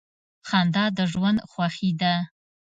[0.47, 2.15] •خندا د ژوند خوښي ده.